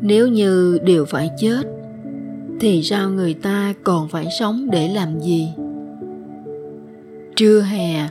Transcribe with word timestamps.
nếu 0.00 0.28
như 0.28 0.78
đều 0.84 1.04
phải 1.04 1.30
chết, 1.38 1.62
thì 2.60 2.82
sao 2.82 3.10
người 3.10 3.34
ta 3.34 3.74
còn 3.84 4.08
phải 4.08 4.26
sống 4.38 4.68
để 4.70 4.88
làm 4.88 5.20
gì? 5.20 5.48
Trưa 7.36 7.60
hè, 7.60 8.08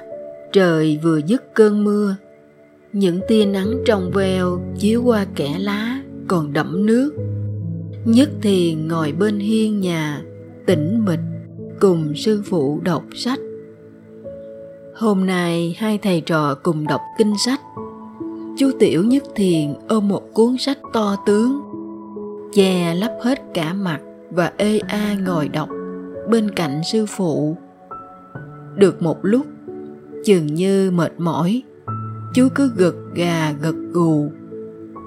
trời 0.54 1.00
vừa 1.04 1.18
dứt 1.18 1.54
cơn 1.54 1.84
mưa 1.84 2.16
những 2.94 3.20
tia 3.28 3.46
nắng 3.46 3.74
trong 3.86 4.12
veo 4.12 4.62
chiếu 4.80 5.04
qua 5.04 5.26
kẽ 5.36 5.56
lá 5.60 6.02
còn 6.28 6.54
đẫm 6.54 6.86
nước. 6.86 7.12
Nhất 8.06 8.30
thiền 8.42 8.88
ngồi 8.88 9.12
bên 9.12 9.40
hiên 9.40 9.80
nhà 9.80 10.22
tĩnh 10.66 11.06
mịch 11.06 11.20
cùng 11.80 12.16
sư 12.16 12.42
phụ 12.46 12.80
đọc 12.84 13.04
sách. 13.16 13.40
Hôm 14.96 15.26
nay 15.26 15.76
hai 15.78 15.98
thầy 15.98 16.22
trò 16.22 16.56
cùng 16.64 16.88
đọc 16.88 17.02
kinh 17.18 17.34
sách. 17.46 17.62
Chú 18.58 18.72
tiểu 18.80 19.04
nhất 19.04 19.24
thiền 19.36 19.74
ôm 19.88 20.08
một 20.08 20.22
cuốn 20.34 20.58
sách 20.58 20.78
to 20.94 21.16
tướng 21.26 21.62
che 22.54 22.96
lấp 22.96 23.12
hết 23.22 23.42
cả 23.54 23.74
mặt 23.74 24.00
và 24.32 24.52
ê 24.58 24.80
a 24.80 25.16
ngồi 25.26 25.48
đọc 25.50 25.70
bên 26.30 26.52
cạnh 26.52 26.82
sư 26.92 27.06
phụ. 27.06 27.58
Được 28.76 29.02
một 29.02 29.18
lúc 29.22 29.46
chừng 30.26 30.46
như 30.46 30.92
mệt 30.92 31.12
mỏi, 31.18 31.64
chú 32.34 32.48
cứ 32.56 32.72
gật 32.76 32.96
gà 33.16 33.52
gật 33.62 33.76
gù, 33.92 34.30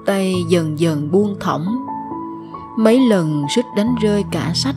tay 0.05 0.35
dần 0.49 0.79
dần 0.79 1.11
buông 1.11 1.35
thõng. 1.39 1.65
Mấy 2.77 2.99
lần 3.09 3.43
suýt 3.55 3.65
đánh 3.77 3.95
rơi 4.01 4.23
cả 4.31 4.51
sách, 4.55 4.75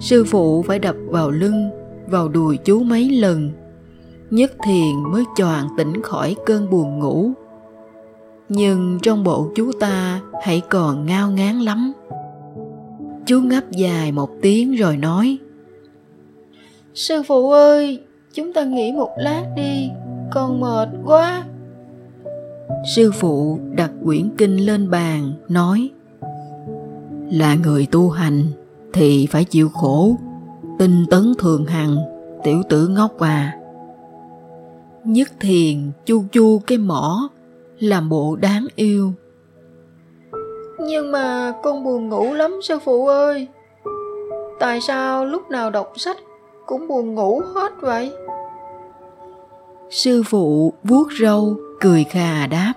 sư 0.00 0.24
phụ 0.24 0.62
phải 0.62 0.78
đập 0.78 0.96
vào 1.08 1.30
lưng, 1.30 1.70
vào 2.06 2.28
đùi 2.28 2.56
chú 2.56 2.82
mấy 2.82 3.10
lần, 3.10 3.50
nhất 4.30 4.52
thiền 4.64 5.02
mới 5.12 5.24
choàng 5.36 5.68
tỉnh 5.76 6.02
khỏi 6.02 6.36
cơn 6.46 6.70
buồn 6.70 6.98
ngủ 6.98 7.32
nhưng 8.52 8.98
trong 9.02 9.24
bộ 9.24 9.48
chú 9.54 9.72
ta 9.80 10.20
hãy 10.42 10.62
còn 10.70 11.06
ngao 11.06 11.30
ngán 11.30 11.60
lắm. 11.60 11.92
Chú 13.26 13.40
ngáp 13.40 13.70
dài 13.70 14.12
một 14.12 14.30
tiếng 14.42 14.72
rồi 14.72 14.96
nói 14.96 15.38
sư 16.94 17.22
phụ 17.22 17.50
ơi 17.50 18.00
chúng 18.34 18.52
ta 18.52 18.64
nghỉ 18.64 18.92
một 18.92 19.10
lát 19.16 19.44
đi 19.56 19.90
con 20.30 20.60
mệt 20.60 20.88
quá. 21.04 21.44
Sư 22.94 23.10
phụ 23.12 23.58
đặt 23.74 23.90
quyển 24.04 24.30
kinh 24.38 24.56
lên 24.56 24.90
bàn 24.90 25.32
nói 25.48 25.90
là 27.30 27.54
người 27.54 27.86
tu 27.86 28.10
hành 28.10 28.42
thì 28.92 29.26
phải 29.26 29.44
chịu 29.44 29.68
khổ 29.68 30.16
tinh 30.78 31.04
tấn 31.10 31.32
thường 31.38 31.66
hằng 31.66 31.96
tiểu 32.44 32.62
tử 32.68 32.88
ngốc 32.88 33.18
à. 33.18 33.58
Nhất 35.04 35.32
thiền 35.40 35.90
chu 36.06 36.24
chu 36.32 36.58
cái 36.66 36.78
mỏ 36.78 37.28
làm 37.82 38.08
bộ 38.08 38.36
đáng 38.36 38.66
yêu. 38.76 39.12
Nhưng 40.80 41.12
mà 41.12 41.52
con 41.62 41.84
buồn 41.84 42.08
ngủ 42.08 42.34
lắm 42.34 42.60
sư 42.62 42.78
phụ 42.84 43.06
ơi. 43.06 43.48
Tại 44.60 44.80
sao 44.80 45.26
lúc 45.26 45.50
nào 45.50 45.70
đọc 45.70 45.92
sách 45.96 46.16
cũng 46.66 46.88
buồn 46.88 47.14
ngủ 47.14 47.42
hết 47.54 47.72
vậy? 47.80 48.12
Sư 49.90 50.22
phụ 50.26 50.72
vuốt 50.84 51.08
râu 51.20 51.56
cười 51.80 52.04
khà 52.04 52.46
đáp. 52.46 52.72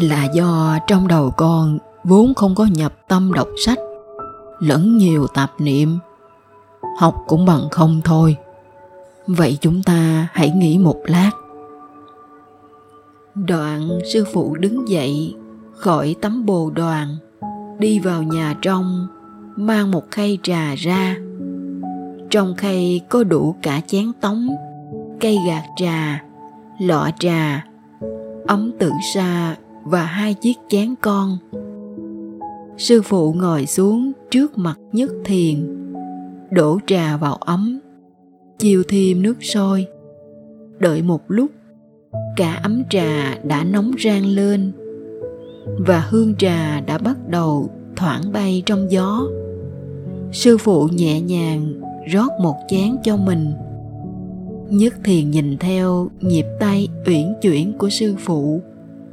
Là 0.00 0.24
do 0.34 0.78
trong 0.86 1.08
đầu 1.08 1.30
con 1.36 1.78
vốn 2.04 2.34
không 2.34 2.54
có 2.54 2.66
nhập 2.70 2.92
tâm 3.08 3.32
đọc 3.32 3.48
sách 3.64 3.78
lẫn 4.58 4.98
nhiều 4.98 5.26
tạp 5.26 5.50
niệm 5.58 5.98
học 6.98 7.14
cũng 7.26 7.46
bằng 7.46 7.68
không 7.70 8.00
thôi. 8.04 8.36
Vậy 9.26 9.58
chúng 9.60 9.82
ta 9.82 10.28
hãy 10.32 10.50
nghỉ 10.50 10.78
một 10.78 11.00
lát 11.04 11.30
đoạn 13.34 13.98
sư 14.04 14.24
phụ 14.32 14.56
đứng 14.56 14.88
dậy 14.88 15.34
khỏi 15.72 16.14
tấm 16.20 16.46
bồ 16.46 16.70
đoàn, 16.70 17.16
đi 17.78 17.98
vào 17.98 18.22
nhà 18.22 18.56
trong, 18.62 19.06
mang 19.56 19.90
một 19.90 20.10
khay 20.10 20.38
trà 20.42 20.74
ra. 20.74 21.16
Trong 22.30 22.54
khay 22.56 23.00
có 23.08 23.24
đủ 23.24 23.54
cả 23.62 23.80
chén 23.86 24.12
tống, 24.20 24.48
cây 25.20 25.38
gạt 25.46 25.62
trà, 25.76 26.24
lọ 26.80 27.10
trà, 27.18 27.66
ấm 28.46 28.72
tử 28.78 28.90
sa 29.14 29.56
và 29.84 30.04
hai 30.04 30.34
chiếc 30.34 30.54
chén 30.68 30.94
con. 31.00 31.38
Sư 32.78 33.02
phụ 33.02 33.32
ngồi 33.32 33.66
xuống 33.66 34.12
trước 34.30 34.58
mặt 34.58 34.76
nhất 34.92 35.10
thiền, 35.24 35.84
đổ 36.50 36.78
trà 36.86 37.16
vào 37.16 37.34
ấm 37.34 37.80
chiêu 38.58 38.82
thêm 38.88 39.22
nước 39.22 39.36
sôi. 39.40 39.86
Đợi 40.78 41.02
một 41.02 41.20
lúc 41.28 41.50
cả 42.36 42.60
ấm 42.62 42.82
trà 42.90 43.38
đã 43.44 43.64
nóng 43.64 43.90
rang 44.04 44.26
lên 44.26 44.72
và 45.78 46.00
hương 46.10 46.34
trà 46.34 46.80
đã 46.80 46.98
bắt 46.98 47.28
đầu 47.28 47.70
thoảng 47.96 48.32
bay 48.32 48.62
trong 48.66 48.90
gió. 48.90 49.26
Sư 50.32 50.58
phụ 50.58 50.88
nhẹ 50.92 51.20
nhàng 51.20 51.80
rót 52.12 52.32
một 52.40 52.56
chén 52.68 52.96
cho 53.04 53.16
mình. 53.16 53.52
Nhất 54.68 54.94
thiền 55.04 55.30
nhìn 55.30 55.58
theo 55.58 56.10
nhịp 56.20 56.46
tay 56.60 56.88
uyển 57.06 57.34
chuyển 57.42 57.78
của 57.78 57.88
sư 57.88 58.14
phụ 58.18 58.60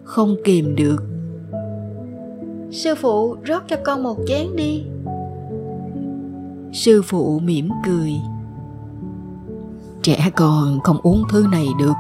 không 0.03 0.35
kìm 0.44 0.75
được. 0.75 1.03
Sư 2.72 2.95
phụ 2.95 3.35
rót 3.44 3.63
cho 3.67 3.75
con 3.84 4.03
một 4.03 4.17
chén 4.28 4.56
đi. 4.56 4.84
Sư 6.73 7.01
phụ 7.01 7.40
mỉm 7.40 7.69
cười. 7.85 8.11
Trẻ 10.01 10.31
con 10.35 10.79
không 10.84 10.97
uống 11.03 11.23
thứ 11.31 11.45
này 11.51 11.67
được 11.79 11.94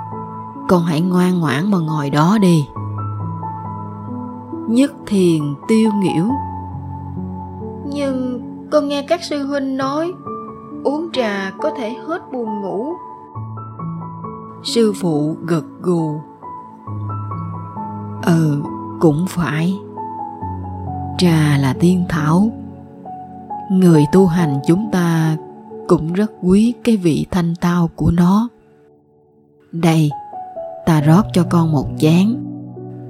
con 0.71 0.83
hãy 0.83 1.01
ngoan 1.01 1.39
ngoãn 1.39 1.71
mà 1.71 1.77
ngồi 1.77 2.09
đó 2.09 2.37
đi. 2.41 2.67
Nhất 4.67 4.91
thiền 5.05 5.41
tiêu 5.67 5.91
nghỉu. 5.99 6.25
Nhưng 7.85 8.41
con 8.71 8.87
nghe 8.87 9.01
các 9.01 9.23
sư 9.23 9.47
huynh 9.47 9.77
nói 9.77 10.13
uống 10.83 11.09
trà 11.13 11.51
có 11.61 11.71
thể 11.77 11.93
hết 12.07 12.21
buồn 12.31 12.61
ngủ. 12.61 12.93
Sư 14.63 14.93
phụ 15.01 15.35
gật 15.41 15.63
gù. 15.81 16.21
Ừ 18.25 18.63
cũng 18.99 19.25
phải. 19.29 19.79
Trà 21.17 21.57
là 21.57 21.73
tiên 21.79 22.05
thảo. 22.09 22.49
Người 23.71 24.05
tu 24.11 24.27
hành 24.27 24.59
chúng 24.67 24.89
ta 24.91 25.37
cũng 25.87 26.13
rất 26.13 26.31
quý 26.41 26.73
cái 26.83 26.97
vị 26.97 27.25
thanh 27.31 27.55
tao 27.61 27.89
của 27.95 28.11
nó. 28.11 28.49
Đây 29.71 30.11
ta 30.91 31.01
rót 31.01 31.25
cho 31.33 31.43
con 31.43 31.71
một 31.71 31.87
chén. 31.97 32.35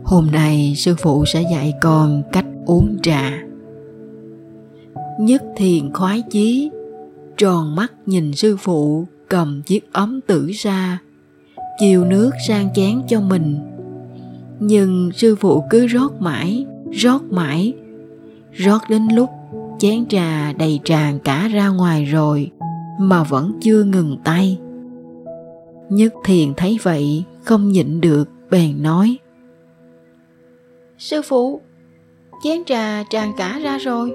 Hôm 0.04 0.28
nay 0.32 0.74
sư 0.78 0.96
phụ 0.98 1.26
sẽ 1.26 1.42
dạy 1.52 1.74
con 1.82 2.24
cách 2.32 2.46
uống 2.66 2.98
trà. 3.02 3.32
Nhất 5.20 5.44
thiền 5.56 5.94
khoái 5.94 6.22
chí, 6.30 6.72
tròn 7.38 7.76
mắt 7.76 7.94
nhìn 8.06 8.34
sư 8.34 8.58
phụ 8.58 9.06
cầm 9.30 9.62
chiếc 9.66 9.94
ấm 9.94 10.20
tử 10.28 10.52
ra, 10.54 11.00
chiều 11.80 12.06
nước 12.06 12.32
sang 12.48 12.70
chén 12.74 13.02
cho 13.08 13.22
mình. 13.22 13.60
Nhưng 14.60 15.12
sư 15.16 15.36
phụ 15.36 15.64
cứ 15.70 15.88
rót 15.88 16.22
mãi 16.22 16.66
rót 16.92 17.22
mãi. 17.30 17.74
Rót 18.52 18.82
đến 18.90 19.08
lúc 19.14 19.30
chén 19.80 20.06
trà 20.06 20.54
đầy 20.54 20.80
tràn 20.84 21.20
cả 21.20 21.48
ra 21.48 21.70
ngoài 21.70 22.06
rồi 22.06 22.52
mà 23.00 23.24
vẫn 23.24 23.52
chưa 23.62 23.84
ngừng 23.84 24.18
tay. 24.24 24.60
Nhất 25.90 26.14
thiền 26.26 26.54
thấy 26.58 26.78
vậy 26.84 27.24
không 27.44 27.70
nhịn 27.70 28.02
được 28.02 28.30
bèn 28.50 28.84
nói. 28.84 29.18
Sư 30.98 31.22
phụ 31.22 31.62
chén 32.44 32.66
trà 32.66 33.04
tràn 33.10 33.32
cả 33.38 33.60
ra 33.64 33.78
rồi. 33.78 34.14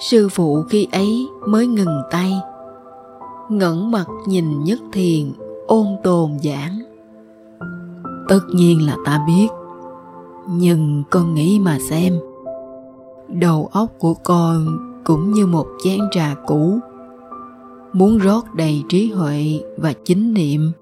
Sư 0.00 0.28
phụ 0.28 0.62
khi 0.62 0.88
ấy 0.92 1.26
mới 1.46 1.66
ngừng 1.66 2.02
tay 2.10 2.32
ngẩng 3.48 3.90
mặt 3.90 4.06
nhìn 4.26 4.64
nhất 4.64 4.78
thiền 4.92 5.32
ôn 5.66 5.86
tồn 6.02 6.30
giảng. 6.42 6.78
Tất 8.28 8.40
nhiên 8.54 8.86
là 8.86 8.96
ta 9.04 9.24
biết 9.26 9.48
nhưng 10.48 11.02
con 11.10 11.34
nghĩ 11.34 11.58
mà 11.58 11.78
xem. 11.90 12.18
Đầu 13.28 13.68
óc 13.72 13.90
của 13.98 14.14
con 14.14 14.78
cũng 15.04 15.32
như 15.32 15.46
một 15.46 15.66
chén 15.84 16.00
trà 16.10 16.34
cũ 16.46 16.78
muốn 17.92 18.18
rót 18.18 18.54
đầy 18.54 18.82
trí 18.88 19.10
huệ 19.10 19.60
và 19.76 19.92
chính 20.04 20.34
niệm 20.34 20.72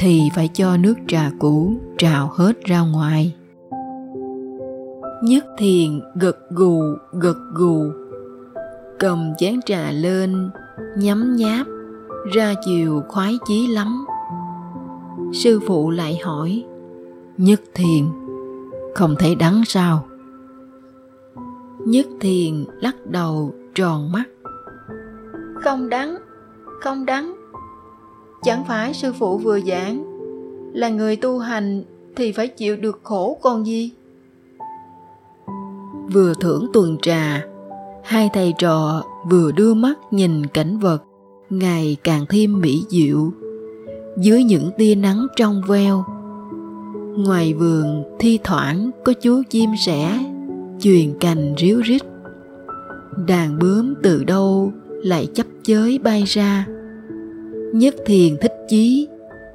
thì 0.00 0.30
phải 0.34 0.48
cho 0.48 0.76
nước 0.76 0.94
trà 1.08 1.30
cũ 1.38 1.72
trào 1.98 2.30
hết 2.34 2.64
ra 2.64 2.80
ngoài. 2.80 3.36
Nhất 5.22 5.44
thiền 5.58 6.00
gật 6.14 6.50
gù 6.50 6.82
gật 7.12 7.36
gù. 7.54 7.90
Cầm 8.98 9.32
chén 9.38 9.60
trà 9.66 9.90
lên 9.90 10.50
nhấm 10.96 11.36
nháp, 11.36 11.66
ra 12.32 12.54
chiều 12.64 13.02
khoái 13.08 13.38
chí 13.46 13.66
lắm. 13.66 14.06
Sư 15.32 15.60
phụ 15.66 15.90
lại 15.90 16.18
hỏi, 16.24 16.64
nhất 17.38 17.60
thiền, 17.74 18.04
không 18.94 19.14
thấy 19.18 19.34
đắng 19.34 19.62
sao? 19.66 20.06
Nhất 21.78 22.06
thiền 22.20 22.64
lắc 22.80 23.06
đầu 23.06 23.54
tròn 23.74 24.12
mắt. 24.12 24.24
Không 25.62 25.88
đắng 25.88 26.16
không 26.80 27.06
đắng 27.06 27.39
chẳng 28.42 28.64
phải 28.68 28.94
sư 28.94 29.12
phụ 29.18 29.38
vừa 29.38 29.60
giảng, 29.60 30.04
là 30.72 30.88
người 30.88 31.16
tu 31.16 31.38
hành 31.38 31.82
thì 32.16 32.32
phải 32.32 32.48
chịu 32.48 32.76
được 32.76 33.00
khổ 33.02 33.38
còn 33.42 33.66
gì? 33.66 33.90
Vừa 36.12 36.34
thưởng 36.40 36.66
tuần 36.72 36.98
trà, 37.02 37.46
hai 38.04 38.30
thầy 38.32 38.54
trò 38.58 39.02
vừa 39.30 39.52
đưa 39.52 39.74
mắt 39.74 39.98
nhìn 40.10 40.46
cảnh 40.46 40.78
vật, 40.78 41.02
ngày 41.50 41.96
càng 42.04 42.24
thêm 42.28 42.60
mỹ 42.60 42.84
diệu. 42.88 43.32
Dưới 44.18 44.44
những 44.44 44.70
tia 44.78 44.94
nắng 44.94 45.26
trong 45.36 45.62
veo, 45.68 46.04
ngoài 47.16 47.54
vườn 47.54 48.04
thi 48.18 48.38
thoảng 48.44 48.90
có 49.04 49.12
chú 49.12 49.42
chim 49.50 49.70
sẻ 49.78 50.18
chuyền 50.78 51.18
cành 51.20 51.54
ríu 51.58 51.80
rít. 51.80 52.02
Đàn 53.26 53.58
bướm 53.58 53.94
từ 54.02 54.24
đâu 54.24 54.72
lại 54.86 55.26
chấp 55.34 55.46
chới 55.62 55.98
bay 55.98 56.22
ra? 56.26 56.66
Nhất 57.72 57.94
thiền 58.06 58.36
thích 58.40 58.54
chí 58.68 59.08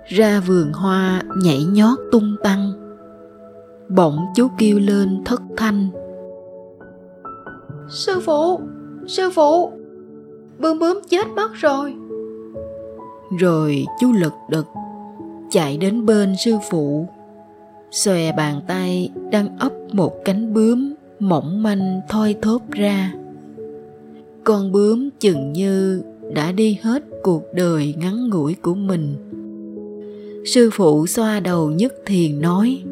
ra 0.06 0.40
vườn 0.48 0.74
hoa 0.74 1.22
nhảy 1.44 1.64
nhót 1.64 2.00
tung 2.12 2.36
tăng. 2.44 2.72
Bỗng 3.90 4.20
chú 4.36 4.48
kêu 4.58 4.80
lên 4.80 5.24
thất 5.26 5.42
thanh. 5.58 5.90
Sư 7.90 8.20
phụ 8.26 8.60
sư 9.08 9.30
phụ 9.36 9.72
bướm 10.60 10.80
bướm 10.80 11.00
chết 11.10 11.28
mất 11.36 11.54
rồi. 11.54 11.96
Rồi 13.40 13.86
chú 14.02 14.14
lật 14.14 14.34
đật 14.50 14.66
chạy 15.50 15.78
đến 15.78 16.06
bên 16.06 16.36
sư 16.46 16.56
phụ. 16.70 17.08
Xòe 17.92 18.32
bàn 18.38 18.62
tay 18.68 19.10
đang 19.32 19.58
ấp 19.58 19.72
một 19.92 20.14
cánh 20.26 20.54
bướm 20.54 20.94
mỏng 21.20 21.64
manh 21.64 22.02
thoi 22.10 22.36
thóp 22.42 22.72
ra. 22.72 23.14
Con 24.44 24.72
bướm 24.72 25.10
chừng 25.20 25.54
như 25.54 26.02
đã 26.33 26.51
đi 26.51 26.80
hết 26.81 27.04
cuộc 27.24 27.44
đời 27.54 27.95
ngắn 27.98 28.30
ngủi 28.30 28.56
của 28.62 28.75
mình. 28.75 29.16
Sư 30.45 30.69
phụ 30.74 31.07
xoa 31.07 31.39
đầu 31.39 31.72
nhất 31.72 31.94
thiền 32.06 32.42
nói, 32.42 32.83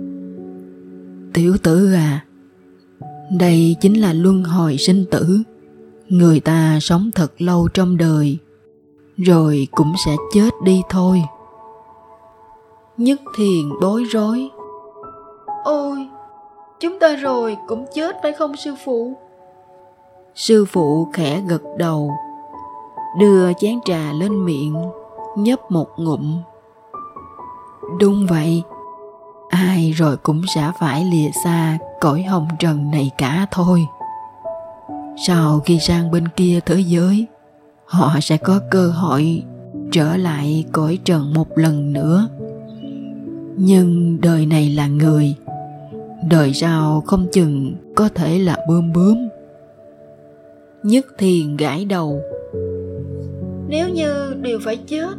tiểu 1.33 1.57
tử 1.63 1.94
à 1.94 2.25
đây 3.39 3.75
chính 3.81 4.01
là 4.01 4.13
luân 4.13 4.44
hồi 4.44 4.77
sinh 4.77 5.06
tử. 5.12 5.39
Người 6.09 6.39
ta 6.39 6.77
sống 6.81 7.09
thật 7.15 7.41
lâu 7.41 7.68
trong 7.74 7.97
đời, 7.97 8.38
rồi 9.18 9.68
cũng 9.71 9.94
sẽ 10.06 10.15
chết 10.33 10.50
đi 10.63 10.81
thôi. 10.89 11.21
Nhất 12.97 13.21
thiền 13.38 13.69
bối 13.81 14.03
rối, 14.03 14.50
ôi, 15.63 16.07
chúng 16.79 17.00
ta 17.00 17.15
rồi 17.15 17.57
cũng 17.68 17.86
chết 17.95 18.15
phải 18.24 18.33
không 18.33 18.56
sư 18.57 18.74
phụ? 18.86 19.13
Sư 20.36 20.65
phụ 20.65 21.07
khẽ 21.13 21.44
gật 21.47 21.62
đầu 21.77 22.12
đưa 23.19 23.54
chén 23.54 23.80
trà 23.86 24.13
lên 24.13 24.45
miệng, 24.45 24.75
nhấp 25.38 25.71
một 25.71 25.88
ngụm. 25.98 26.42
Đúng 28.00 28.25
vậy, 28.30 28.63
ai 29.50 29.92
rồi 29.92 30.18
cũng 30.18 30.42
sẽ 30.56 30.71
phải 30.80 31.06
lìa 31.06 31.30
xa 31.44 31.77
cõi 32.01 32.24
hồng 32.24 32.48
trần 32.60 32.92
này 32.92 33.12
cả 33.18 33.48
thôi. 33.51 33.86
Sau 35.27 35.60
khi 35.60 35.80
sang 35.80 36.12
bên 36.12 36.27
kia 36.27 36.60
thế 36.65 36.80
giới, 36.80 37.27
họ 37.86 38.19
sẽ 38.21 38.38
có 38.38 38.60
cơ 38.71 38.88
hội 38.88 39.44
trở 39.92 40.18
lại 40.18 40.65
cõi 40.71 41.00
trần 41.04 41.33
một 41.33 41.48
lần 41.57 41.94
nữa. 41.94 42.27
Nhưng 43.57 44.21
đời 44.21 44.45
này 44.45 44.69
là 44.69 44.88
người, 44.88 45.36
đời 46.30 46.54
sau 46.54 47.01
không 47.01 47.27
chừng 47.31 47.75
có 47.95 48.10
thể 48.15 48.39
là 48.39 48.57
bươm 48.68 48.94
bướm. 48.94 49.18
Nhất 50.83 51.06
thiền 51.18 51.57
gãi 51.57 51.86
đầu 51.86 52.21
nếu 53.68 53.89
như 53.89 54.33
đều 54.42 54.60
phải 54.63 54.77
chết, 54.77 55.15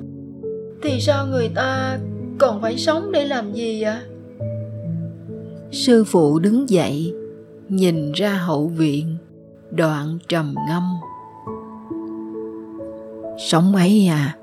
thì 0.82 1.00
sao 1.00 1.26
người 1.26 1.48
ta 1.54 1.98
còn 2.38 2.62
phải 2.62 2.76
sống 2.78 3.12
để 3.12 3.24
làm 3.24 3.52
gì 3.52 3.82
ạ 3.82 3.92
à? 3.92 4.04
sư 5.72 6.04
phụ 6.04 6.38
đứng 6.38 6.68
dậy, 6.68 7.14
nhìn 7.68 8.12
ra 8.12 8.32
hậu 8.32 8.68
viện, 8.68 9.16
đoạn 9.70 10.18
trầm 10.28 10.54
ngâm. 10.68 10.82
Sống 13.38 13.76
ấy 13.76 14.06
à 14.06 14.36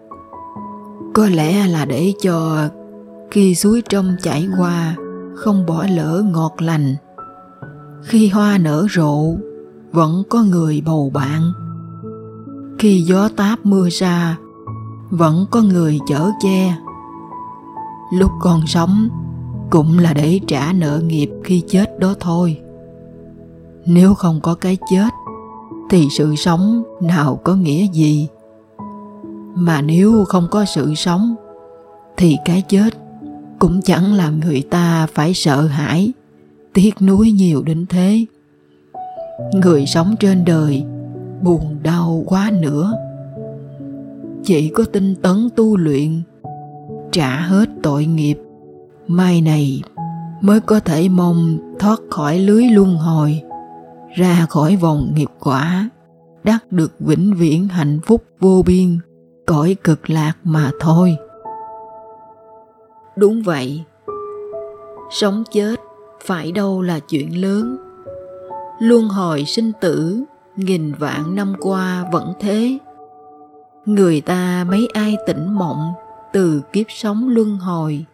có 1.13 1.29
lẽ 1.29 1.67
là 1.67 1.85
để 1.85 2.13
cho 2.21 2.67
khi 3.31 3.55
suối 3.55 3.81
trong 3.89 4.15
chảy 4.23 4.47
qua, 4.59 4.95
không 5.35 5.65
bỏ 5.65 5.85
lỡ 5.95 6.23
ngọt 6.31 6.61
lành. 6.61 6.95
Khi 8.03 8.29
hoa 8.29 8.57
nở 8.57 8.87
rộ, 8.95 9.35
vẫn 9.91 10.23
có 10.29 10.43
người 10.43 10.81
bầu 10.85 11.11
bạn 11.13 11.51
khi 12.81 13.01
gió 13.01 13.29
táp 13.37 13.65
mưa 13.65 13.89
xa 13.89 14.37
vẫn 15.09 15.45
có 15.51 15.61
người 15.61 15.99
chở 16.07 16.31
che. 16.41 16.75
Lúc 18.13 18.31
còn 18.39 18.67
sống, 18.67 19.09
cũng 19.69 19.99
là 19.99 20.13
để 20.13 20.39
trả 20.47 20.73
nợ 20.73 21.01
nghiệp 21.05 21.29
khi 21.43 21.63
chết 21.67 21.99
đó 21.99 22.13
thôi. 22.19 22.59
Nếu 23.85 24.13
không 24.13 24.39
có 24.41 24.53
cái 24.53 24.77
chết, 24.89 25.09
thì 25.89 26.07
sự 26.11 26.35
sống 26.35 26.83
nào 27.01 27.39
có 27.43 27.55
nghĩa 27.55 27.87
gì? 27.93 28.27
Mà 29.55 29.81
nếu 29.81 30.25
không 30.27 30.47
có 30.51 30.65
sự 30.65 30.95
sống, 30.95 31.35
thì 32.17 32.37
cái 32.45 32.63
chết 32.69 32.89
cũng 33.59 33.81
chẳng 33.81 34.13
làm 34.13 34.39
người 34.39 34.61
ta 34.61 35.07
phải 35.13 35.33
sợ 35.33 35.61
hãi, 35.61 36.11
tiếc 36.73 37.01
nuối 37.01 37.31
nhiều 37.31 37.61
đến 37.61 37.85
thế. 37.89 38.25
Người 39.53 39.85
sống 39.85 40.15
trên 40.19 40.45
đời 40.45 40.83
buồn 41.43 41.77
đau 41.83 42.23
quá 42.25 42.51
nữa. 42.61 42.93
Chỉ 44.43 44.69
có 44.69 44.83
tinh 44.93 45.15
tấn 45.21 45.49
tu 45.55 45.77
luyện, 45.77 46.21
trả 47.11 47.41
hết 47.41 47.69
tội 47.83 48.05
nghiệp, 48.05 48.37
mai 49.07 49.41
này 49.41 49.81
mới 50.41 50.59
có 50.59 50.79
thể 50.79 51.09
mong 51.09 51.57
thoát 51.79 51.99
khỏi 52.09 52.39
lưới 52.39 52.63
luân 52.63 52.95
hồi, 52.95 53.41
ra 54.15 54.45
khỏi 54.49 54.75
vòng 54.75 55.11
nghiệp 55.15 55.29
quả, 55.39 55.89
đắc 56.43 56.71
được 56.71 56.93
vĩnh 56.99 57.33
viễn 57.37 57.67
hạnh 57.67 57.99
phúc 58.05 58.23
vô 58.39 58.63
biên, 58.65 58.99
cõi 59.45 59.75
cực 59.83 60.09
lạc 60.09 60.33
mà 60.43 60.71
thôi. 60.79 61.15
Đúng 63.15 63.41
vậy. 63.41 63.83
Sống 65.11 65.43
chết 65.51 65.75
phải 66.25 66.51
đâu 66.51 66.81
là 66.81 66.99
chuyện 66.99 67.41
lớn. 67.41 67.77
Luân 68.79 69.07
hồi 69.07 69.43
sinh 69.45 69.71
tử 69.81 70.23
nghìn 70.55 70.93
vạn 70.93 71.35
năm 71.35 71.53
qua 71.59 72.05
vẫn 72.11 72.33
thế. 72.39 72.77
Người 73.85 74.21
ta 74.21 74.65
mấy 74.69 74.87
ai 74.93 75.17
tỉnh 75.27 75.53
mộng 75.53 75.91
từ 76.33 76.61
kiếp 76.73 76.85
sống 76.89 77.27
luân 77.29 77.57
hồi. 77.57 78.05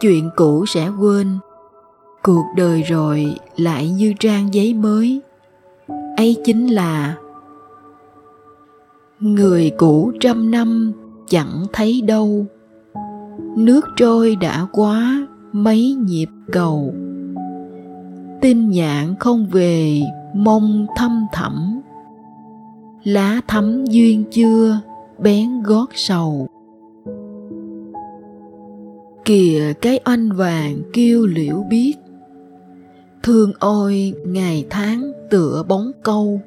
Chuyện 0.00 0.30
cũ 0.36 0.66
sẽ 0.66 0.88
quên. 1.00 1.38
Cuộc 2.22 2.44
đời 2.56 2.82
rồi 2.82 3.36
lại 3.56 3.90
như 3.90 4.14
trang 4.20 4.54
giấy 4.54 4.74
mới. 4.74 5.20
Ấy 6.16 6.36
chính 6.44 6.66
là 6.66 7.16
người 9.20 9.70
cũ 9.78 10.12
trăm 10.20 10.50
năm 10.50 10.92
chẳng 11.28 11.66
thấy 11.72 12.02
đâu. 12.02 12.46
Nước 13.56 13.80
trôi 13.96 14.36
đã 14.36 14.66
quá 14.72 15.26
mấy 15.52 15.94
nhịp 15.94 16.28
cầu. 16.52 16.94
Tin 18.40 18.70
nhạn 18.70 19.14
không 19.20 19.46
về 19.46 20.02
mông 20.34 20.86
thâm 20.96 21.26
thẳm. 21.32 21.80
Lá 23.04 23.40
thắm 23.48 23.84
duyên 23.84 24.24
chưa, 24.30 24.80
bén 25.18 25.62
gót 25.62 25.86
sầu. 25.94 26.48
Kìa 29.24 29.72
cái 29.82 30.00
oanh 30.04 30.30
vàng 30.32 30.82
kêu 30.92 31.26
liễu 31.26 31.64
biết. 31.70 31.94
Thương 33.22 33.52
ôi, 33.58 34.14
ngày 34.26 34.66
tháng 34.70 35.12
tựa 35.30 35.64
bóng 35.68 35.90
câu. 36.02 36.40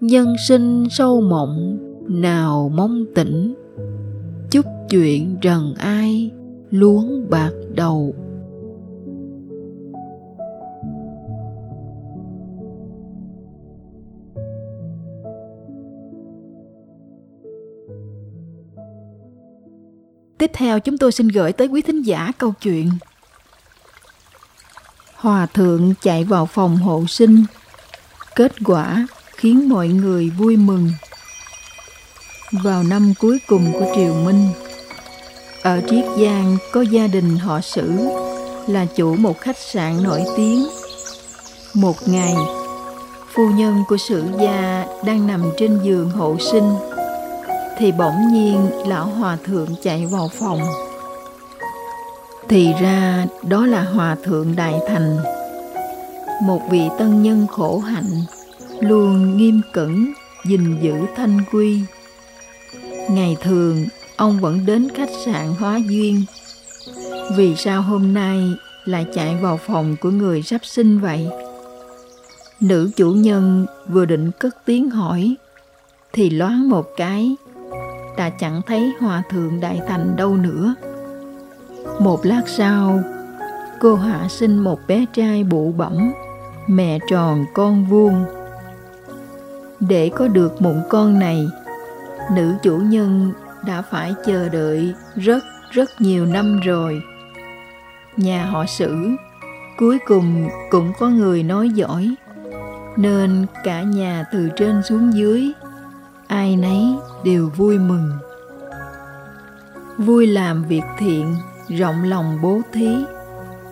Nhân 0.00 0.34
sinh 0.48 0.86
sâu 0.90 1.20
mộng, 1.20 1.78
nào 2.08 2.72
mong 2.74 3.04
tỉnh. 3.14 3.54
Chút 4.50 4.66
chuyện 4.90 5.36
rần 5.42 5.74
ai, 5.78 6.30
luống 6.70 7.26
bạc 7.30 7.52
đầu. 7.74 8.14
Tiếp 20.42 20.50
theo 20.54 20.80
chúng 20.80 20.98
tôi 20.98 21.12
xin 21.12 21.28
gửi 21.28 21.52
tới 21.52 21.66
quý 21.66 21.82
thính 21.82 22.02
giả 22.02 22.32
câu 22.38 22.54
chuyện. 22.62 22.90
Hòa 25.14 25.46
thượng 25.46 25.94
chạy 26.02 26.24
vào 26.24 26.46
phòng 26.46 26.76
hộ 26.76 27.04
sinh. 27.08 27.44
Kết 28.36 28.52
quả 28.64 29.06
khiến 29.36 29.68
mọi 29.68 29.88
người 29.88 30.30
vui 30.30 30.56
mừng. 30.56 30.90
Vào 32.52 32.82
năm 32.82 33.12
cuối 33.18 33.38
cùng 33.46 33.72
của 33.72 33.92
triều 33.94 34.14
Minh, 34.14 34.48
Ở 35.62 35.80
Triết 35.90 36.04
Giang 36.18 36.56
có 36.72 36.80
gia 36.80 37.06
đình 37.06 37.36
họ 37.36 37.60
Sử, 37.60 37.92
Là 38.68 38.86
chủ 38.96 39.16
một 39.16 39.40
khách 39.40 39.58
sạn 39.58 40.02
nổi 40.02 40.24
tiếng. 40.36 40.66
Một 41.74 42.08
ngày, 42.08 42.34
Phu 43.34 43.50
nhân 43.50 43.82
của 43.88 43.96
sử 43.96 44.24
gia 44.40 44.86
đang 45.04 45.26
nằm 45.26 45.42
trên 45.58 45.80
giường 45.82 46.10
hộ 46.10 46.36
sinh 46.52 46.91
thì 47.82 47.92
bỗng 47.92 48.32
nhiên 48.32 48.70
lão 48.86 49.06
hòa 49.06 49.36
thượng 49.44 49.68
chạy 49.82 50.06
vào 50.06 50.28
phòng. 50.28 50.60
Thì 52.48 52.72
ra 52.82 53.26
đó 53.42 53.66
là 53.66 53.82
hòa 53.82 54.16
thượng 54.24 54.56
đại 54.56 54.74
thành, 54.88 55.16
một 56.42 56.60
vị 56.70 56.88
tân 56.98 57.22
nhân 57.22 57.46
khổ 57.50 57.78
hạnh, 57.78 58.10
luôn 58.80 59.36
nghiêm 59.36 59.60
cẩn, 59.72 60.12
gìn 60.44 60.76
giữ 60.80 60.94
thanh 61.16 61.40
quy. 61.52 61.80
Ngày 63.10 63.36
thường, 63.40 63.86
ông 64.16 64.40
vẫn 64.40 64.66
đến 64.66 64.88
khách 64.94 65.10
sạn 65.26 65.54
hóa 65.58 65.76
duyên. 65.88 66.24
Vì 67.36 67.56
sao 67.56 67.82
hôm 67.82 68.14
nay 68.14 68.54
lại 68.84 69.06
chạy 69.14 69.36
vào 69.36 69.56
phòng 69.56 69.96
của 70.00 70.10
người 70.10 70.42
sắp 70.42 70.60
sinh 70.64 71.00
vậy? 71.00 71.28
Nữ 72.60 72.90
chủ 72.96 73.10
nhân 73.10 73.66
vừa 73.88 74.04
định 74.04 74.30
cất 74.38 74.56
tiếng 74.64 74.90
hỏi, 74.90 75.34
thì 76.12 76.30
loáng 76.30 76.68
một 76.68 76.86
cái 76.96 77.36
đã 78.16 78.30
chẳng 78.30 78.62
thấy 78.66 78.92
hòa 79.00 79.22
thượng 79.30 79.60
đại 79.60 79.80
thành 79.88 80.16
đâu 80.16 80.36
nữa. 80.36 80.74
Một 82.00 82.20
lát 82.24 82.42
sau, 82.46 83.00
cô 83.80 83.94
hạ 83.94 84.28
sinh 84.28 84.58
một 84.58 84.80
bé 84.88 85.04
trai 85.12 85.44
bụ 85.44 85.72
bẩm, 85.72 86.12
mẹ 86.66 86.98
tròn 87.10 87.44
con 87.54 87.84
vuông. 87.86 88.24
Để 89.80 90.10
có 90.14 90.28
được 90.28 90.62
mụn 90.62 90.76
con 90.88 91.18
này, 91.18 91.46
nữ 92.34 92.54
chủ 92.62 92.76
nhân 92.76 93.32
đã 93.66 93.82
phải 93.82 94.14
chờ 94.26 94.48
đợi 94.48 94.94
rất 95.16 95.44
rất 95.70 95.90
nhiều 96.00 96.26
năm 96.26 96.60
rồi. 96.60 97.02
Nhà 98.16 98.44
họ 98.44 98.66
sử, 98.66 98.96
cuối 99.78 99.98
cùng 100.06 100.48
cũng 100.70 100.92
có 100.98 101.08
người 101.08 101.42
nói 101.42 101.70
giỏi, 101.70 102.14
nên 102.96 103.46
cả 103.64 103.82
nhà 103.82 104.24
từ 104.32 104.48
trên 104.56 104.82
xuống 104.82 105.12
dưới 105.14 105.52
ai 106.32 106.56
nấy 106.56 106.96
đều 107.24 107.50
vui 107.56 107.78
mừng. 107.78 108.12
Vui 109.98 110.26
làm 110.26 110.64
việc 110.64 110.82
thiện, 110.98 111.36
rộng 111.68 112.02
lòng 112.04 112.38
bố 112.42 112.60
thí, 112.72 112.96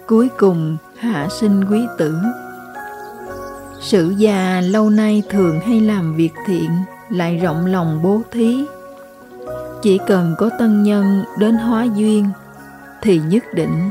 cuối 0.07 0.29
cùng 0.39 0.77
hạ 0.99 1.29
sinh 1.31 1.65
quý 1.71 1.87
tử. 1.99 2.15
Sử 3.81 4.15
gia 4.17 4.61
lâu 4.61 4.91
nay 4.91 5.23
thường 5.31 5.61
hay 5.61 5.81
làm 5.81 6.15
việc 6.15 6.33
thiện, 6.47 6.71
lại 7.11 7.37
rộng 7.37 7.67
lòng 7.67 8.01
bố 8.03 8.21
thí. 8.31 8.65
Chỉ 9.83 9.99
cần 10.07 10.35
có 10.39 10.51
tân 10.59 10.83
nhân 10.83 11.25
đến 11.39 11.55
hóa 11.55 11.85
duyên, 11.85 12.27
thì 13.03 13.21
nhất 13.29 13.45
định 13.55 13.91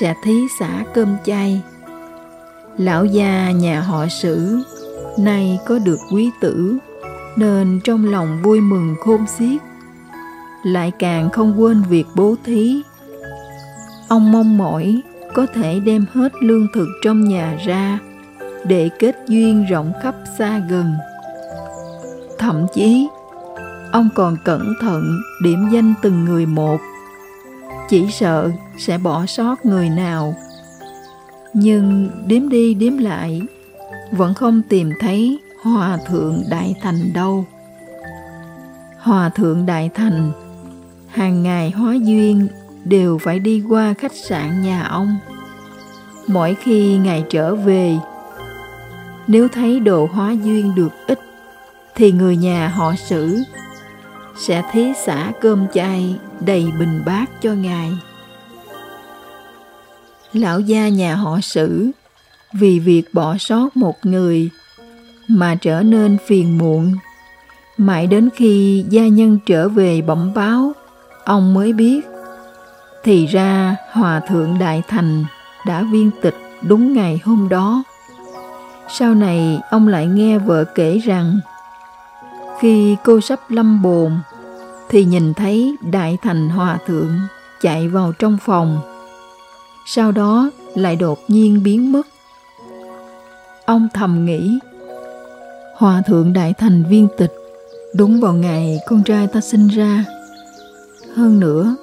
sẽ 0.00 0.14
thí 0.24 0.46
xả 0.60 0.84
cơm 0.94 1.16
chay. 1.24 1.62
Lão 2.78 3.04
gia 3.04 3.50
nhà 3.50 3.80
họ 3.80 4.06
sử, 4.22 4.58
nay 5.18 5.58
có 5.66 5.78
được 5.78 5.98
quý 6.12 6.30
tử 6.40 6.78
nên 7.36 7.80
trong 7.84 8.04
lòng 8.04 8.38
vui 8.42 8.60
mừng 8.60 8.94
khôn 9.00 9.26
xiết. 9.26 9.62
Lại 10.64 10.92
càng 10.98 11.30
không 11.30 11.60
quên 11.60 11.82
việc 11.82 12.06
bố 12.14 12.34
thí. 12.44 12.82
Ông 14.08 14.32
mong 14.32 14.58
mỏi 14.58 15.00
có 15.34 15.46
thể 15.54 15.80
đem 15.80 16.06
hết 16.12 16.32
lương 16.40 16.66
thực 16.74 16.88
trong 17.02 17.28
nhà 17.28 17.56
ra 17.66 17.98
để 18.64 18.90
kết 18.98 19.16
duyên 19.28 19.66
rộng 19.70 19.92
khắp 20.02 20.14
xa 20.38 20.58
gần. 20.68 20.94
Thậm 22.38 22.66
chí, 22.74 23.08
ông 23.92 24.08
còn 24.14 24.36
cẩn 24.44 24.74
thận 24.80 25.20
điểm 25.42 25.68
danh 25.72 25.94
từng 26.02 26.24
người 26.24 26.46
một. 26.46 26.80
Chỉ 27.88 28.06
sợ 28.10 28.50
sẽ 28.78 28.98
bỏ 28.98 29.26
sót 29.26 29.66
người 29.66 29.90
nào. 29.90 30.34
Nhưng 31.54 32.10
đếm 32.26 32.48
đi 32.48 32.74
đếm 32.74 32.98
lại, 32.98 33.42
vẫn 34.10 34.34
không 34.34 34.62
tìm 34.68 34.90
thấy 35.00 35.38
hòa 35.66 35.98
thượng 36.06 36.44
đại 36.48 36.74
thành 36.82 37.12
đâu? 37.12 37.44
Hòa 38.98 39.28
thượng 39.28 39.66
đại 39.66 39.90
thành, 39.94 40.32
hàng 41.08 41.42
ngày 41.42 41.70
hóa 41.70 41.94
duyên 41.94 42.48
đều 42.84 43.18
phải 43.18 43.38
đi 43.38 43.62
qua 43.68 43.94
khách 43.98 44.14
sạn 44.14 44.62
nhà 44.62 44.82
ông. 44.82 45.18
Mỗi 46.26 46.54
khi 46.54 46.96
ngài 46.96 47.24
trở 47.30 47.54
về, 47.54 47.98
nếu 49.26 49.48
thấy 49.48 49.80
đồ 49.80 50.08
hóa 50.12 50.32
duyên 50.32 50.74
được 50.74 50.92
ít, 51.06 51.20
thì 51.94 52.12
người 52.12 52.36
nhà 52.36 52.68
họ 52.68 52.94
xử 52.96 53.42
sẽ 54.38 54.62
thí 54.72 54.92
xả 55.04 55.32
cơm 55.40 55.66
chay 55.74 56.18
đầy 56.40 56.66
bình 56.78 57.02
bát 57.06 57.30
cho 57.42 57.52
ngài. 57.52 57.92
Lão 60.32 60.60
gia 60.60 60.88
nhà 60.88 61.14
họ 61.14 61.40
sử 61.40 61.90
vì 62.52 62.78
việc 62.78 63.02
bỏ 63.12 63.36
sót 63.38 63.76
một 63.76 63.96
người 64.02 64.50
mà 65.28 65.54
trở 65.54 65.82
nên 65.82 66.18
phiền 66.26 66.58
muộn. 66.58 66.92
Mãi 67.78 68.06
đến 68.06 68.28
khi 68.34 68.84
gia 68.88 69.06
nhân 69.06 69.38
trở 69.46 69.68
về 69.68 70.02
bẩm 70.02 70.34
báo 70.34 70.72
ông 71.24 71.54
mới 71.54 71.72
biết. 71.72 72.06
Thì 73.04 73.26
ra 73.26 73.76
hòa 73.92 74.20
thượng 74.20 74.58
đại 74.58 74.82
thành 74.88 75.24
đã 75.66 75.82
viên 75.92 76.10
tịch 76.22 76.36
đúng 76.62 76.92
ngày 76.92 77.20
hôm 77.24 77.48
đó. 77.48 77.82
Sau 78.88 79.14
này 79.14 79.60
ông 79.70 79.88
lại 79.88 80.06
nghe 80.06 80.38
vợ 80.38 80.64
kể 80.64 80.98
rằng 80.98 81.40
khi 82.60 82.96
cô 83.04 83.20
sắp 83.20 83.40
lâm 83.48 83.82
bồn 83.82 84.12
thì 84.88 85.04
nhìn 85.04 85.34
thấy 85.34 85.76
đại 85.80 86.18
thành 86.22 86.48
hòa 86.48 86.78
thượng 86.86 87.12
chạy 87.60 87.88
vào 87.88 88.12
trong 88.18 88.38
phòng. 88.42 88.80
Sau 89.86 90.12
đó 90.12 90.50
lại 90.74 90.96
đột 90.96 91.18
nhiên 91.28 91.62
biến 91.62 91.92
mất. 91.92 92.06
Ông 93.66 93.88
thầm 93.94 94.24
nghĩ, 94.24 94.58
Hòa 95.76 96.02
thượng 96.06 96.32
Đại 96.32 96.52
Thành 96.52 96.84
viên 96.88 97.08
tịch 97.16 97.32
đúng 97.94 98.20
vào 98.20 98.32
ngày 98.32 98.78
con 98.86 99.02
trai 99.02 99.26
ta 99.26 99.40
sinh 99.40 99.68
ra. 99.68 100.04
Hơn 101.14 101.40
nữa, 101.40 101.76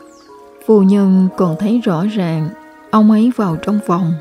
phu 0.66 0.82
nhân 0.84 1.28
còn 1.38 1.56
thấy 1.60 1.82
rõ 1.84 2.06
ràng 2.06 2.50
ông 2.92 3.12
ấy 3.12 3.32
vào 3.36 3.58
trong 3.66 3.80
phòng. 3.88 4.14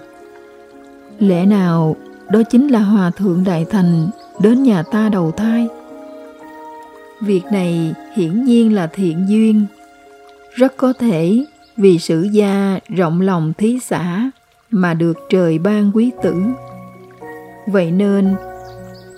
Lẽ 1.18 1.46
nào 1.46 1.96
đó 2.30 2.42
chính 2.50 2.68
là 2.68 2.80
Hòa 2.80 3.10
thượng 3.10 3.44
Đại 3.44 3.64
Thành 3.70 4.08
đến 4.40 4.62
nhà 4.62 4.82
ta 4.82 5.08
đầu 5.08 5.30
thai? 5.30 5.68
Việc 7.20 7.44
này 7.52 7.94
hiển 8.16 8.44
nhiên 8.44 8.74
là 8.74 8.86
thiện 8.86 9.28
duyên, 9.28 9.66
rất 10.54 10.76
có 10.76 10.92
thể 10.92 11.44
vì 11.76 11.98
sử 11.98 12.22
gia 12.22 12.78
rộng 12.88 13.20
lòng 13.20 13.52
thí 13.58 13.78
xã 13.80 14.30
mà 14.70 14.94
được 14.94 15.18
trời 15.30 15.58
ban 15.58 15.90
quý 15.94 16.10
tử. 16.22 16.34
Vậy 17.66 17.90
nên, 17.90 18.34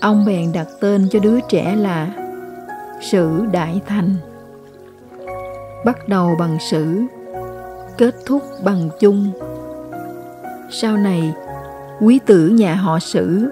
ông 0.04 0.24
bèn 0.24 0.52
đặt 0.52 0.68
tên 0.80 1.08
cho 1.10 1.18
đứa 1.18 1.40
trẻ 1.48 1.76
là 1.76 2.08
Sử 3.00 3.46
Đại 3.52 3.80
Thành. 3.86 4.16
Bắt 5.84 6.08
đầu 6.08 6.36
bằng 6.38 6.58
sử, 6.70 7.02
kết 7.98 8.14
thúc 8.26 8.42
bằng 8.64 8.88
chung. 9.00 9.32
Sau 10.70 10.96
này, 10.96 11.32
quý 12.00 12.20
tử 12.26 12.48
nhà 12.48 12.74
họ 12.74 12.98
Sử 12.98 13.50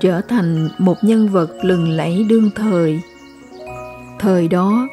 trở 0.00 0.20
thành 0.20 0.68
một 0.78 0.96
nhân 1.02 1.28
vật 1.28 1.50
lừng 1.62 1.88
lẫy 1.88 2.26
đương 2.28 2.50
thời. 2.56 3.00
Thời 4.20 4.48
đó, 4.48 4.88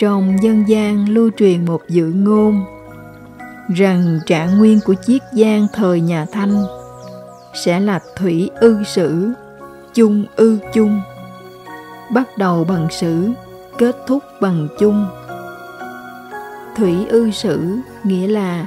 trong 0.00 0.36
dân 0.42 0.64
gian 0.68 1.08
lưu 1.08 1.30
truyền 1.36 1.64
một 1.64 1.80
dự 1.88 2.12
ngôn 2.14 2.64
rằng 3.74 4.18
trạng 4.26 4.58
nguyên 4.58 4.80
của 4.84 4.94
chiết 5.06 5.22
giang 5.32 5.66
thời 5.72 6.00
nhà 6.00 6.26
thanh 6.32 6.64
sẽ 7.54 7.80
là 7.80 8.00
thủy 8.16 8.50
ư 8.60 8.84
sử 8.84 9.32
chung 9.94 10.24
ư 10.36 10.58
chung. 10.74 11.00
Bắt 12.10 12.38
đầu 12.38 12.64
bằng 12.64 12.88
sử 12.90 13.28
kết 13.78 13.96
thúc 14.06 14.22
bằng 14.40 14.68
chung. 14.78 15.06
Thủy 16.76 17.06
ư 17.08 17.30
sử 17.30 17.76
nghĩa 18.04 18.26
là 18.26 18.66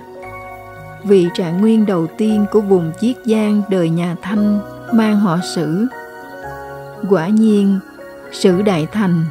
vị 1.03 1.27
trạng 1.34 1.62
nguyên 1.62 1.86
đầu 1.86 2.08
tiên 2.18 2.46
của 2.51 2.62
vùng 2.62 2.92
chiết 3.01 3.15
giang 3.25 3.62
đời 3.70 3.89
nhà 3.89 4.15
thanh 4.22 4.60
mang 4.94 5.20
họ 5.20 5.38
sử. 5.56 5.88
Quả 7.10 7.27
nhiên 7.27 7.80
sử 8.32 8.62
đại 8.62 8.88
thành 8.92 9.25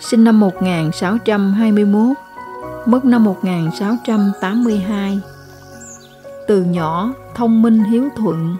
sinh 0.00 0.24
năm 0.24 0.40
1621 0.40 2.16
mất 2.86 3.04
năm 3.04 3.24
1682. 3.24 5.20
Từ 6.46 6.62
nhỏ 6.62 7.12
thông 7.34 7.62
minh 7.62 7.84
hiếu 7.84 8.08
thuận, 8.16 8.56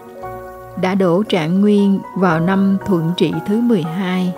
đã 0.81 0.95
đổ 0.95 1.23
trạng 1.23 1.61
nguyên 1.61 2.01
vào 2.17 2.41
năm 2.41 2.79
thuận 2.87 3.13
trị 3.17 3.33
thứ 3.47 3.61
12. 3.61 4.35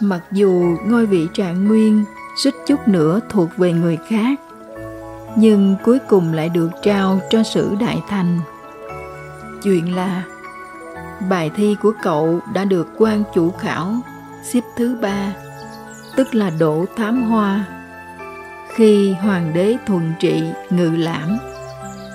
Mặc 0.00 0.20
dù 0.32 0.76
ngôi 0.86 1.06
vị 1.06 1.28
trạng 1.34 1.68
nguyên 1.68 2.04
suýt 2.42 2.54
chút 2.66 2.88
nữa 2.88 3.20
thuộc 3.28 3.48
về 3.56 3.72
người 3.72 3.98
khác, 4.08 4.40
nhưng 5.36 5.76
cuối 5.84 5.98
cùng 6.08 6.32
lại 6.32 6.48
được 6.48 6.70
trao 6.82 7.20
cho 7.30 7.42
sử 7.42 7.74
đại 7.80 8.02
thành 8.08 8.40
chuyện 9.62 9.96
là, 9.96 10.22
bài 11.30 11.50
thi 11.56 11.76
của 11.82 11.92
cậu 12.02 12.40
đã 12.54 12.64
được 12.64 12.88
quan 12.98 13.22
chủ 13.34 13.50
khảo 13.50 13.94
xếp 14.42 14.60
thứ 14.76 14.96
ba, 15.02 15.32
tức 16.16 16.34
là 16.34 16.50
đỗ 16.58 16.84
thám 16.96 17.22
hoa 17.22 17.64
khi 18.74 19.12
hoàng 19.12 19.52
đế 19.54 19.76
thuận 19.86 20.12
trị 20.20 20.44
ngự 20.70 20.90
lãm, 20.90 21.38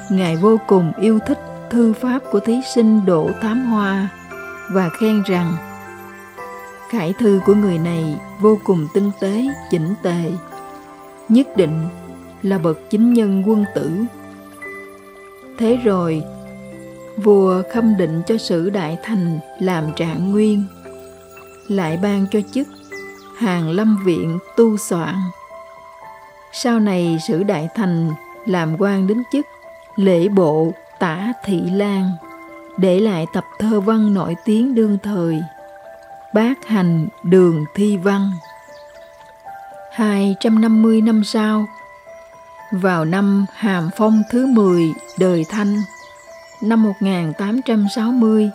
ngài 0.09 0.35
vô 0.35 0.59
cùng 0.67 0.91
yêu 0.99 1.19
thích 1.27 1.39
thư 1.69 1.93
pháp 1.93 2.19
của 2.31 2.39
thí 2.39 2.61
sinh 2.75 3.05
đỗ 3.05 3.29
thám 3.41 3.65
hoa 3.65 4.09
và 4.71 4.89
khen 4.89 5.23
rằng 5.25 5.57
khải 6.89 7.13
thư 7.19 7.39
của 7.45 7.53
người 7.53 7.77
này 7.77 8.15
vô 8.39 8.59
cùng 8.63 8.87
tinh 8.93 9.11
tế, 9.19 9.45
chỉnh 9.71 9.93
tề, 10.03 10.31
nhất 11.29 11.47
định 11.57 11.87
là 12.43 12.57
bậc 12.57 12.89
chính 12.89 13.13
nhân 13.13 13.43
quân 13.47 13.65
tử. 13.75 13.91
Thế 15.57 15.79
rồi, 15.83 16.23
vua 17.17 17.63
khâm 17.73 17.97
định 17.97 18.21
cho 18.27 18.37
sử 18.37 18.69
đại 18.69 18.97
thành 19.03 19.39
làm 19.59 19.83
trạng 19.95 20.31
nguyên, 20.31 20.63
lại 21.67 21.99
ban 22.03 22.25
cho 22.31 22.39
chức 22.51 22.67
hàng 23.37 23.69
lâm 23.69 24.03
viện 24.05 24.39
tu 24.57 24.77
soạn. 24.77 25.15
Sau 26.51 26.79
này 26.79 27.17
sử 27.27 27.43
đại 27.43 27.69
thành 27.75 28.11
làm 28.45 28.75
quan 28.79 29.07
đến 29.07 29.23
chức 29.31 29.45
lễ 29.95 30.27
bộ 30.27 30.73
tả 30.99 31.33
thị 31.43 31.61
lan 31.71 32.11
để 32.77 32.99
lại 32.99 33.25
tập 33.33 33.43
thơ 33.59 33.79
văn 33.79 34.13
nổi 34.13 34.35
tiếng 34.45 34.75
đương 34.75 34.97
thời. 35.03 35.41
Bác 36.33 36.67
hành 36.67 37.07
đường 37.23 37.65
thi 37.75 37.97
văn. 37.97 38.31
250 39.91 41.01
năm 41.01 41.23
sau, 41.23 41.65
vào 42.71 43.05
năm 43.05 43.45
Hàm 43.53 43.89
Phong 43.97 44.23
thứ 44.31 44.45
10 44.45 44.93
đời 45.19 45.45
Thanh, 45.49 45.81
năm 46.61 46.83
1860 46.83 48.51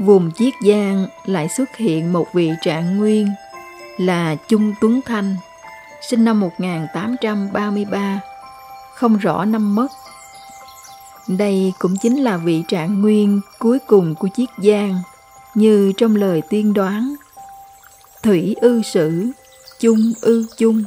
vùng 0.00 0.32
Chiết 0.32 0.54
Giang 0.66 1.06
lại 1.24 1.48
xuất 1.48 1.76
hiện 1.76 2.12
một 2.12 2.32
vị 2.32 2.50
trạng 2.60 2.96
nguyên 2.96 3.28
là 3.98 4.36
Trung 4.48 4.74
Tuấn 4.80 5.00
Thanh, 5.06 5.36
sinh 6.00 6.24
năm 6.24 6.40
1833 6.40 8.20
không 8.94 9.16
rõ 9.16 9.44
năm 9.44 9.74
mất 9.74 9.88
đây 11.36 11.72
cũng 11.78 11.96
chính 12.02 12.22
là 12.22 12.36
vị 12.36 12.62
trạng 12.68 13.00
nguyên 13.00 13.40
cuối 13.58 13.78
cùng 13.86 14.14
của 14.14 14.28
chiếc 14.36 14.50
Giang, 14.64 15.02
như 15.54 15.92
trong 15.96 16.16
lời 16.16 16.42
tiên 16.48 16.74
đoán. 16.74 17.14
Thủy 18.22 18.56
ư 18.60 18.82
sử, 18.82 19.26
chung 19.80 20.12
ư 20.20 20.46
chung. 20.56 20.84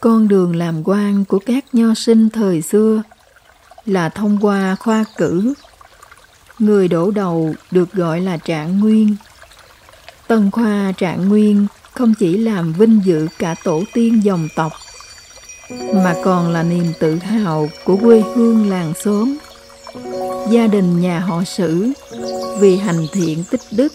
Con 0.00 0.28
đường 0.28 0.56
làm 0.56 0.82
quan 0.84 1.24
của 1.24 1.38
các 1.46 1.64
nho 1.72 1.94
sinh 1.94 2.30
thời 2.30 2.62
xưa 2.62 3.02
là 3.86 4.08
thông 4.08 4.38
qua 4.40 4.76
khoa 4.80 5.04
cử. 5.16 5.54
Người 6.58 6.88
đổ 6.88 7.10
đầu 7.10 7.54
được 7.70 7.92
gọi 7.92 8.20
là 8.20 8.36
trạng 8.36 8.80
nguyên. 8.80 9.16
Tân 10.26 10.50
khoa 10.50 10.92
trạng 10.96 11.28
nguyên 11.28 11.66
không 11.94 12.14
chỉ 12.14 12.38
làm 12.38 12.72
vinh 12.72 13.00
dự 13.04 13.28
cả 13.38 13.54
tổ 13.64 13.82
tiên 13.92 14.24
dòng 14.24 14.48
tộc 14.56 14.72
mà 15.94 16.14
còn 16.24 16.48
là 16.48 16.62
niềm 16.62 16.92
tự 17.00 17.16
hào 17.16 17.68
của 17.84 17.96
quê 17.96 18.22
hương 18.34 18.70
làng 18.70 18.92
xóm. 19.04 19.36
Gia 20.50 20.66
đình 20.66 21.00
nhà 21.00 21.18
họ 21.18 21.44
sử 21.44 21.88
vì 22.60 22.76
hành 22.76 23.06
thiện 23.12 23.44
tích 23.50 23.60
đức 23.70 23.92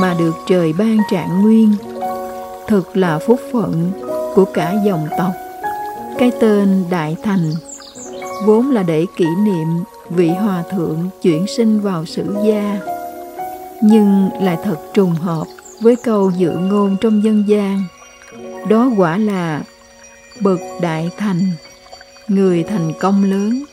mà 0.00 0.14
được 0.18 0.34
trời 0.48 0.72
ban 0.72 0.98
trạng 1.10 1.42
nguyên 1.42 1.74
thực 2.68 2.96
là 2.96 3.18
phúc 3.18 3.40
phận 3.52 3.90
của 4.34 4.44
cả 4.44 4.74
dòng 4.86 5.08
tộc. 5.18 5.32
Cái 6.18 6.30
tên 6.40 6.84
đại 6.90 7.16
thành 7.22 7.52
vốn 8.46 8.70
là 8.70 8.82
để 8.82 9.06
kỷ 9.16 9.26
niệm 9.44 9.68
vị 10.10 10.28
hòa 10.28 10.62
thượng 10.70 11.08
chuyển 11.22 11.46
sinh 11.56 11.80
vào 11.80 12.04
sử 12.04 12.36
gia, 12.44 12.78
nhưng 13.82 14.28
lại 14.40 14.56
thật 14.64 14.76
trùng 14.94 15.14
hợp 15.14 15.44
với 15.80 15.96
câu 15.96 16.30
dự 16.30 16.50
ngôn 16.50 16.96
trong 17.00 17.24
dân 17.24 17.44
gian, 17.48 17.82
đó 18.68 18.90
quả 18.96 19.18
là 19.18 19.62
bậc 20.40 20.60
đại 20.80 21.10
thành. 21.16 21.50
Người 22.28 22.62
thành 22.62 22.92
công 23.00 23.24
lớn 23.24 23.64